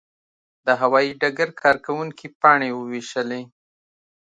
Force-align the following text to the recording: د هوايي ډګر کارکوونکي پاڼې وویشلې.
د 0.65 0.67
هوايي 0.81 1.11
ډګر 1.21 1.49
کارکوونکي 1.61 2.27
پاڼې 2.41 2.69
وویشلې. 2.73 3.41